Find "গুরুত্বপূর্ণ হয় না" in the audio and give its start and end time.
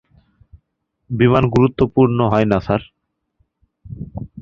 1.49-2.57